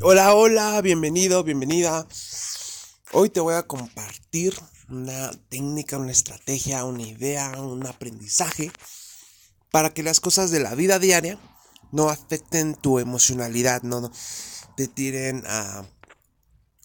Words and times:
Hola, 0.00 0.34
hola, 0.34 0.80
bienvenido, 0.82 1.44
bienvenida. 1.44 2.06
Hoy 3.12 3.30
te 3.30 3.40
voy 3.40 3.54
a 3.54 3.62
compartir 3.62 4.54
una 4.88 5.30
técnica, 5.48 5.98
una 5.98 6.10
estrategia, 6.10 6.84
una 6.84 7.02
idea, 7.02 7.52
un 7.60 7.86
aprendizaje 7.86 8.72
para 9.70 9.94
que 9.94 10.02
las 10.02 10.20
cosas 10.20 10.50
de 10.50 10.60
la 10.60 10.74
vida 10.74 10.98
diaria 10.98 11.38
no 11.92 12.10
afecten 12.10 12.74
tu 12.74 12.98
emocionalidad, 12.98 13.82
no, 13.82 14.10
te 14.76 14.88
tiren 14.88 15.44
a 15.46 15.84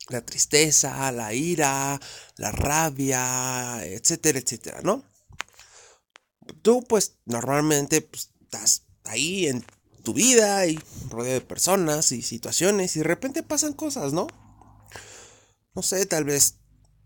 la 0.10 0.21
tristeza, 0.21 1.12
la 1.12 1.34
ira, 1.34 2.00
la 2.38 2.52
rabia, 2.52 3.86
etcétera, 3.86 4.39
etcétera, 4.39 4.82
¿no? 4.84 5.04
Tú 6.62 6.84
pues 6.88 7.18
normalmente 7.26 8.02
pues, 8.02 8.32
estás 8.41 8.86
ahí 9.04 9.48
en 9.48 9.66
tu 10.10 10.16
vida 10.16 10.66
y 10.66 10.80
rodeado 11.12 11.39
de 11.39 11.41
personas 11.41 12.12
y 12.12 12.23
situaciones 12.23 12.96
y 12.96 13.00
de 13.00 13.05
repente 13.05 13.44
pasan 13.44 13.73
cosas, 13.73 14.12
¿no? 14.12 14.26
No 15.76 15.84
sé, 15.84 16.04
tal 16.08 16.23
vez 16.23 16.55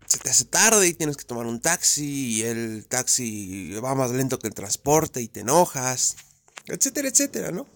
se 0.06 0.16
te 0.16 0.30
hace 0.30 0.46
tarde 0.46 0.88
y 0.88 0.94
tienes 0.94 1.18
que 1.18 1.26
tomar 1.26 1.44
un 1.44 1.60
taxi 1.60 2.36
y 2.36 2.42
el 2.44 2.86
taxi 2.88 3.74
va 3.74 3.94
más 3.94 4.10
lento 4.10 4.38
que 4.38 4.48
el 4.48 4.54
transporte 4.54 5.20
y 5.20 5.28
te 5.28 5.40
enojas, 5.40 6.16
etcétera, 6.64 7.08
etcétera, 7.08 7.50
¿no? 7.50 7.66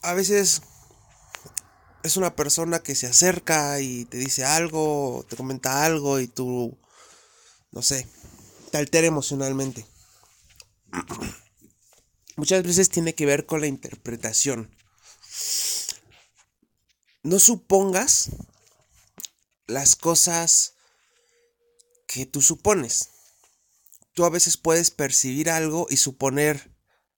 A 0.00 0.14
veces 0.14 0.62
es 2.02 2.16
una 2.16 2.34
persona 2.34 2.78
que 2.78 2.94
se 2.94 3.08
acerca 3.08 3.78
y 3.82 4.06
te 4.06 4.16
dice 4.16 4.46
algo, 4.46 5.26
te 5.28 5.36
comenta 5.36 5.84
algo 5.84 6.18
y 6.18 6.28
tú, 6.28 6.78
no 7.72 7.82
sé, 7.82 8.08
te 8.70 8.78
altera 8.78 9.06
emocionalmente. 9.06 9.84
Muchas 12.36 12.62
veces 12.62 12.90
tiene 12.90 13.14
que 13.14 13.26
ver 13.26 13.46
con 13.46 13.62
la 13.62 13.66
interpretación. 13.66 14.70
No 17.22 17.38
supongas 17.38 18.30
las 19.66 19.96
cosas 19.96 20.74
que 22.06 22.26
tú 22.26 22.42
supones. 22.42 23.10
Tú 24.12 24.24
a 24.24 24.30
veces 24.30 24.56
puedes 24.56 24.90
percibir 24.90 25.50
algo 25.50 25.86
y 25.90 25.96
suponer, 25.96 26.70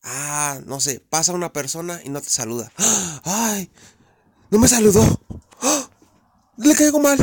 ah, 0.02 0.60
no 0.66 0.80
sé, 0.80 1.00
pasa 1.00 1.32
una 1.32 1.52
persona 1.52 2.00
y 2.04 2.08
no 2.08 2.22
te 2.22 2.30
saluda. 2.30 2.72
¡Ay! 3.24 3.70
No 4.50 4.58
me 4.58 4.68
saludó. 4.68 5.20
¡Ah! 5.60 5.90
Le 6.56 6.74
caigo 6.74 7.00
mal. 7.00 7.18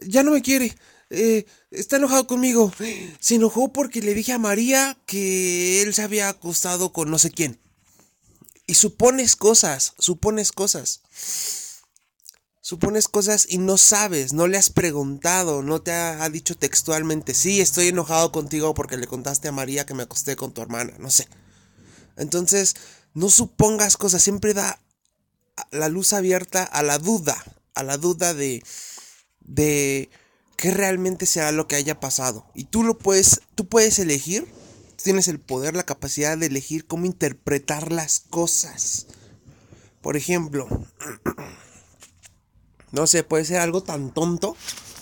Ya 0.00 0.22
no 0.22 0.30
me 0.30 0.42
quiere. 0.42 0.74
Eh, 1.14 1.44
está 1.70 1.96
enojado 1.96 2.26
conmigo. 2.26 2.72
Se 3.20 3.34
enojó 3.34 3.70
porque 3.70 4.00
le 4.00 4.14
dije 4.14 4.32
a 4.32 4.38
María 4.38 4.98
que 5.04 5.82
él 5.82 5.92
se 5.92 6.02
había 6.02 6.30
acostado 6.30 6.92
con 6.92 7.10
no 7.10 7.18
sé 7.18 7.30
quién. 7.30 7.60
Y 8.66 8.74
supones 8.74 9.36
cosas, 9.36 9.92
supones 9.98 10.52
cosas. 10.52 11.02
Supones 12.62 13.08
cosas 13.08 13.46
y 13.50 13.58
no 13.58 13.76
sabes, 13.76 14.32
no 14.32 14.46
le 14.46 14.56
has 14.56 14.70
preguntado, 14.70 15.62
no 15.62 15.82
te 15.82 15.92
ha, 15.92 16.22
ha, 16.22 16.30
dicho 16.30 16.56
textualmente, 16.56 17.34
sí, 17.34 17.60
estoy 17.60 17.88
enojado 17.88 18.30
contigo 18.30 18.72
porque 18.72 18.96
le 18.96 19.08
contaste 19.08 19.48
a 19.48 19.52
María 19.52 19.84
que 19.84 19.94
me 19.94 20.04
acosté 20.04 20.36
con 20.36 20.54
tu 20.54 20.62
hermana, 20.62 20.94
no 20.98 21.10
sé. 21.10 21.26
Entonces, 22.16 22.76
no 23.14 23.30
supongas 23.30 23.96
cosas, 23.96 24.22
siempre 24.22 24.54
da 24.54 24.80
la 25.72 25.88
luz 25.88 26.12
abierta 26.12 26.62
a 26.62 26.84
la 26.84 26.98
duda, 26.98 27.36
a 27.74 27.82
la 27.82 27.96
duda 27.98 28.32
de, 28.32 28.62
de 29.40 30.08
qué 30.62 30.70
realmente 30.70 31.26
será 31.26 31.50
lo 31.50 31.66
que 31.66 31.74
haya 31.74 31.98
pasado. 31.98 32.46
Y 32.54 32.66
tú 32.66 32.84
lo 32.84 32.96
puedes, 32.96 33.40
tú 33.56 33.66
puedes 33.66 33.98
elegir, 33.98 34.46
tienes 34.94 35.26
el 35.26 35.40
poder, 35.40 35.74
la 35.74 35.82
capacidad 35.82 36.38
de 36.38 36.46
elegir 36.46 36.86
cómo 36.86 37.04
interpretar 37.04 37.90
las 37.90 38.20
cosas. 38.20 39.08
Por 40.02 40.16
ejemplo, 40.16 40.68
no 42.92 43.08
sé, 43.08 43.24
puede 43.24 43.44
ser 43.44 43.56
algo 43.56 43.82
tan 43.82 44.14
tonto, 44.14 44.56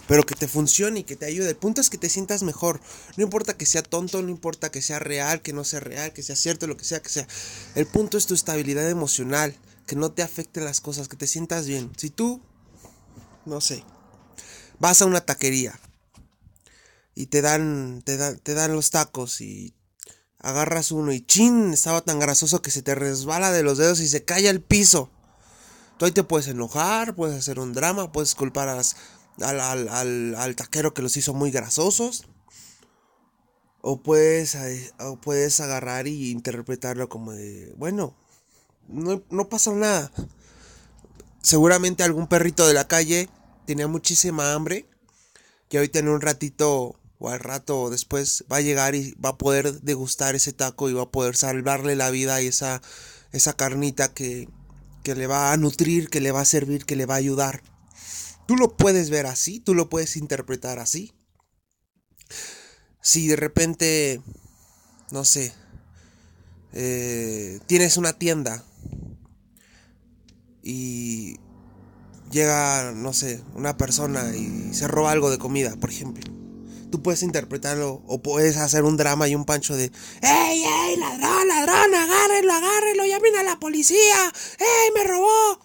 pero 0.08 0.22
que 0.22 0.34
te 0.34 0.48
funcione 0.48 1.00
y 1.00 1.04
que 1.04 1.16
te 1.16 1.26
ayude. 1.26 1.50
El 1.50 1.56
punto 1.56 1.82
es 1.82 1.90
que 1.90 1.98
te 1.98 2.08
sientas 2.08 2.42
mejor. 2.42 2.80
No 3.18 3.24
importa 3.24 3.58
que 3.58 3.66
sea 3.66 3.82
tonto, 3.82 4.22
no 4.22 4.30
importa 4.30 4.70
que 4.70 4.80
sea 4.80 4.98
real, 4.98 5.42
que 5.42 5.52
no 5.52 5.64
sea 5.64 5.80
real, 5.80 6.14
que 6.14 6.22
sea 6.22 6.36
cierto, 6.36 6.68
lo 6.68 6.78
que 6.78 6.84
sea 6.84 7.02
que 7.02 7.10
sea. 7.10 7.28
El 7.74 7.84
punto 7.84 8.16
es 8.16 8.24
tu 8.24 8.32
estabilidad 8.32 8.88
emocional, 8.88 9.54
que 9.86 9.94
no 9.94 10.10
te 10.10 10.22
afecten 10.22 10.64
las 10.64 10.80
cosas, 10.80 11.06
que 11.06 11.18
te 11.18 11.26
sientas 11.26 11.66
bien. 11.66 11.92
Si 11.98 12.08
tú, 12.08 12.40
no 13.44 13.60
sé, 13.60 13.84
vas 14.80 15.02
a 15.02 15.06
una 15.06 15.20
taquería 15.20 15.78
y 17.14 17.26
te 17.26 17.42
dan, 17.42 18.02
te, 18.04 18.16
te 18.36 18.54
dan 18.54 18.72
los 18.74 18.90
tacos 18.90 19.40
y 19.40 19.74
agarras 20.38 20.90
uno 20.90 21.12
y 21.12 21.20
chin, 21.20 21.72
estaba 21.72 22.00
tan 22.00 22.18
grasoso 22.18 22.62
que 22.62 22.70
se 22.70 22.82
te 22.82 22.94
resbala 22.94 23.52
de 23.52 23.62
los 23.62 23.78
dedos 23.78 24.00
y 24.00 24.08
se 24.08 24.24
cae 24.24 24.48
al 24.48 24.60
piso. 24.60 25.10
Tú 25.98 26.06
ahí 26.06 26.12
te 26.12 26.24
puedes 26.24 26.48
enojar, 26.48 27.14
puedes 27.14 27.38
hacer 27.38 27.60
un 27.60 27.74
drama, 27.74 28.10
puedes 28.10 28.34
culpar 28.34 28.70
a 28.70 28.80
al, 29.42 29.60
al, 29.60 29.88
al, 29.88 30.34
al, 30.34 30.56
taquero 30.56 30.94
que 30.94 31.02
los 31.02 31.16
hizo 31.16 31.34
muy 31.34 31.50
grasosos. 31.50 32.26
O 33.82 34.02
puedes, 34.02 34.56
o 34.98 35.20
puedes 35.20 35.60
agarrar 35.60 36.06
y 36.06 36.30
interpretarlo 36.30 37.08
como 37.08 37.32
de, 37.32 37.74
bueno, 37.76 38.14
no, 38.88 39.22
no 39.30 39.48
pasa 39.48 39.72
nada. 39.72 40.10
Seguramente 41.42 42.02
algún 42.02 42.26
perrito 42.26 42.66
de 42.66 42.74
la 42.74 42.88
calle 42.88 43.28
tenía 43.70 43.86
muchísima 43.86 44.52
hambre. 44.52 44.84
Y 45.70 45.76
ahorita 45.76 46.00
en 46.00 46.08
un 46.08 46.20
ratito 46.20 46.96
o 47.20 47.28
al 47.28 47.38
rato 47.38 47.88
después 47.88 48.44
va 48.50 48.56
a 48.56 48.62
llegar 48.62 48.96
y 48.96 49.12
va 49.24 49.28
a 49.28 49.38
poder 49.38 49.80
degustar 49.82 50.34
ese 50.34 50.52
taco 50.52 50.90
y 50.90 50.92
va 50.92 51.02
a 51.02 51.10
poder 51.12 51.36
salvarle 51.36 51.94
la 51.94 52.10
vida 52.10 52.42
y 52.42 52.48
esa, 52.48 52.82
esa 53.30 53.52
carnita 53.52 54.12
que, 54.12 54.48
que 55.04 55.14
le 55.14 55.28
va 55.28 55.52
a 55.52 55.56
nutrir, 55.56 56.10
que 56.10 56.20
le 56.20 56.32
va 56.32 56.40
a 56.40 56.46
servir, 56.46 56.84
que 56.84 56.96
le 56.96 57.06
va 57.06 57.14
a 57.14 57.18
ayudar. 57.18 57.62
Tú 58.48 58.56
lo 58.56 58.76
puedes 58.76 59.08
ver 59.08 59.26
así, 59.26 59.60
tú 59.60 59.74
lo 59.74 59.88
puedes 59.88 60.16
interpretar 60.16 60.80
así. 60.80 61.12
Si 63.00 63.28
de 63.28 63.36
repente, 63.36 64.20
no 65.12 65.24
sé, 65.24 65.54
eh, 66.72 67.60
tienes 67.68 67.96
una 67.96 68.14
tienda 68.14 68.64
y 70.60 71.38
llega, 72.30 72.92
no 72.92 73.12
sé, 73.12 73.42
una 73.54 73.76
persona 73.76 74.34
y 74.34 74.72
se 74.72 74.88
roba 74.88 75.12
algo 75.12 75.30
de 75.30 75.38
comida, 75.38 75.74
por 75.76 75.90
ejemplo. 75.90 76.24
Tú 76.90 77.02
puedes 77.02 77.22
interpretarlo 77.22 78.02
o 78.06 78.20
puedes 78.20 78.56
hacer 78.56 78.82
un 78.84 78.96
drama 78.96 79.28
y 79.28 79.34
un 79.34 79.44
pancho 79.44 79.76
de 79.76 79.92
¡Ey, 80.22 80.64
ey, 80.64 80.96
ladrón, 80.96 81.48
ladrón, 81.48 81.94
agárrenlo, 81.94 82.52
agárrenlo, 82.52 83.06
llamen 83.06 83.36
a 83.36 83.42
la 83.44 83.60
policía! 83.60 84.32
¡Ey, 84.58 84.92
me 84.94 85.04
robó! 85.04 85.60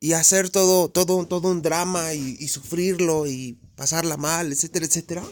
Y 0.00 0.12
hacer 0.12 0.48
todo, 0.48 0.88
todo, 0.88 1.26
todo 1.26 1.48
un 1.50 1.60
drama 1.60 2.14
y, 2.14 2.36
y 2.38 2.48
sufrirlo 2.48 3.26
y 3.26 3.58
pasarla 3.76 4.16
mal, 4.16 4.52
etcétera, 4.52 4.86
etcétera. 4.86 5.22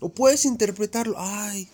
O 0.00 0.14
puedes 0.14 0.44
interpretarlo, 0.44 1.16
¡ay! 1.18 1.68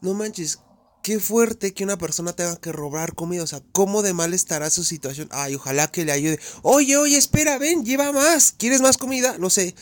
No 0.00 0.14
manches, 0.14 0.58
qué 1.06 1.20
fuerte 1.20 1.72
que 1.72 1.84
una 1.84 1.98
persona 1.98 2.32
tenga 2.32 2.56
que 2.56 2.72
robar 2.72 3.14
comida. 3.14 3.44
O 3.44 3.46
sea, 3.46 3.62
¿cómo 3.70 4.02
de 4.02 4.12
mal 4.12 4.34
estará 4.34 4.70
su 4.70 4.82
situación? 4.82 5.28
Ay, 5.30 5.54
ojalá 5.54 5.86
que 5.86 6.04
le 6.04 6.10
ayude. 6.10 6.40
Oye, 6.62 6.96
oye, 6.96 7.16
espera, 7.16 7.58
ven, 7.58 7.84
lleva 7.84 8.10
más. 8.10 8.50
¿Quieres 8.50 8.80
más 8.80 8.98
comida? 8.98 9.38
No 9.38 9.48
sé. 9.48 9.76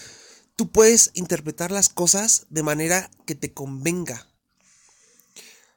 Tú 0.55 0.71
puedes 0.71 1.12
interpretar 1.15 1.71
las 1.71 1.89
cosas 1.89 2.45
de 2.51 2.62
manera 2.62 3.11
que 3.25 3.35
te 3.35 3.55
convenga. 3.55 4.29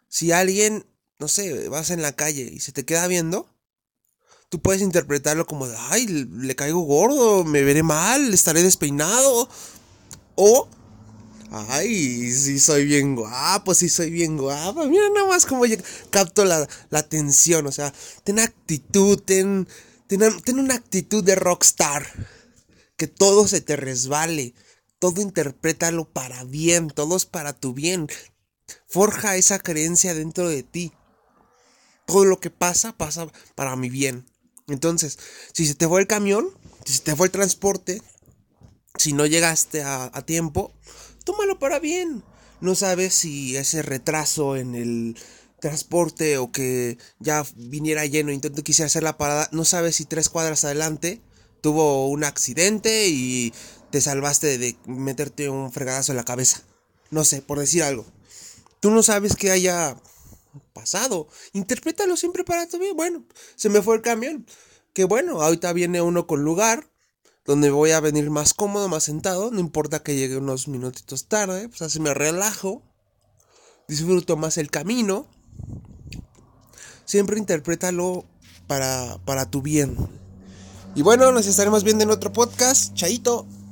Si 0.09 0.33
alguien, 0.33 0.85
no 1.17 1.29
sé, 1.29 1.69
vas 1.69 1.91
en 1.91 2.01
la 2.01 2.11
calle 2.11 2.51
y 2.51 2.59
se 2.59 2.73
te 2.73 2.83
queda 2.83 3.07
viendo, 3.07 3.49
tú 4.49 4.61
puedes 4.61 4.81
interpretarlo 4.81 5.47
como 5.47 5.65
ay, 5.91 6.07
le 6.07 6.57
caigo 6.57 6.81
gordo, 6.81 7.45
me 7.45 7.61
veré 7.61 7.83
mal, 7.83 8.33
estaré 8.33 8.63
despeinado. 8.63 9.47
O 10.35 10.67
Ay, 11.51 12.31
sí 12.31 12.59
soy 12.59 12.85
bien 12.85 13.15
guapo, 13.15 13.73
sí 13.73 13.87
soy 13.87 14.09
bien 14.09 14.37
guapa. 14.37 14.85
Mira 14.85 15.09
nada 15.09 15.27
más 15.27 15.45
como 15.45 15.65
yo 15.65 15.77
capto 16.09 16.43
la, 16.43 16.67
la 16.89 16.99
atención. 16.99 17.67
O 17.67 17.71
sea, 17.71 17.93
ten 18.23 18.39
actitud, 18.39 19.19
ten, 19.19 19.67
ten, 20.07 20.59
una 20.59 20.75
actitud 20.75 21.23
de 21.23 21.35
rockstar. 21.35 22.05
Que 22.97 23.07
todo 23.07 23.47
se 23.47 23.61
te 23.61 23.75
resbale. 23.75 24.53
Todo 24.99 25.21
interprétalo 25.21 26.05
para 26.05 26.43
bien. 26.43 26.89
Todo 26.89 27.15
es 27.15 27.25
para 27.25 27.53
tu 27.53 27.73
bien. 27.73 28.09
Forja 28.87 29.37
esa 29.37 29.59
creencia 29.59 30.13
dentro 30.13 30.49
de 30.49 30.63
ti. 30.63 30.91
Todo 32.05 32.25
lo 32.25 32.39
que 32.39 32.49
pasa, 32.49 32.97
pasa 32.97 33.27
para 33.55 33.75
mi 33.75 33.89
bien. 33.89 34.25
Entonces, 34.67 35.17
si 35.53 35.65
se 35.65 35.75
te 35.75 35.87
fue 35.87 36.01
el 36.01 36.07
camión, 36.07 36.49
si 36.85 36.93
se 36.93 37.03
te 37.03 37.15
fue 37.15 37.27
el 37.27 37.31
transporte, 37.31 38.01
si 38.97 39.13
no 39.13 39.25
llegaste 39.25 39.83
a 39.83 40.09
tiempo, 40.25 40.73
tómalo 41.27 41.59
para 41.59 41.79
bien. 41.79 42.23
No 42.61 42.73
sabes 42.73 43.13
si 43.13 43.57
ese 43.57 43.81
retraso 43.81 44.55
en 44.55 44.75
el 44.75 45.17
transporte 45.59 46.37
o 46.37 46.53
que 46.53 46.97
ya 47.19 47.45
viniera 47.55 48.05
lleno, 48.05 48.31
intento 48.31 48.63
quisiera 48.63 48.87
hacer 48.87 49.03
la 49.03 49.17
parada, 49.17 49.49
no 49.51 49.65
sabes 49.65 49.97
si 49.97 50.05
tres 50.05 50.29
cuadras 50.29 50.63
adelante 50.63 51.21
tuvo 51.59 52.07
un 52.07 52.23
accidente 52.23 53.09
y 53.09 53.53
te 53.91 53.99
salvaste 53.99 54.57
de 54.57 54.77
meterte 54.85 55.49
un 55.49 55.73
fregadazo 55.73 56.13
en 56.13 56.17
la 56.17 56.23
cabeza. 56.23 56.63
No 57.11 57.25
sé, 57.25 57.41
por 57.41 57.59
decir 57.59 57.83
algo. 57.83 58.05
Tú 58.79 58.89
no 58.89 59.03
sabes 59.03 59.35
que 59.35 59.51
haya 59.51 59.97
pasado. 60.71 61.27
Interprétalo 61.51 62.15
siempre 62.15 62.45
para 62.45 62.67
tu 62.69 62.79
bien. 62.79 62.95
Bueno, 62.95 63.25
se 63.57 63.67
me 63.67 63.81
fue 63.81 63.97
el 63.97 64.01
camión. 64.01 64.45
que 64.93 65.03
bueno, 65.03 65.41
ahorita 65.41 65.73
viene 65.73 66.01
uno 66.01 66.25
con 66.25 66.43
lugar, 66.43 66.89
donde 67.47 67.71
voy 67.71 67.91
a 67.91 68.01
venir 68.01 68.29
más 68.29 68.53
cómodo, 68.53 68.89
más 68.89 69.05
sentado, 69.05 69.49
no 69.51 69.59
importa 69.59 70.03
que 70.03 70.15
llegue 70.15 70.37
unos 70.37 70.67
minutitos 70.67 71.27
tarde, 71.27 71.69
pues 71.69 71.81
así 71.81 71.99
me 72.01 72.13
relajo, 72.13 72.83
disfruto 73.87 74.35
más 74.35 74.57
el 74.57 74.69
camino. 74.69 75.27
Siempre 77.05 77.39
interprétalo 77.39 78.25
para, 78.67 79.17
para 79.23 79.49
tu 79.49 79.61
bien. 79.61 79.95
Y 80.93 81.03
bueno, 81.03 81.31
nos 81.31 81.47
estaremos 81.47 81.85
viendo 81.85 82.03
en 82.03 82.11
otro 82.11 82.33
podcast. 82.33 82.93
Chaito. 82.93 83.47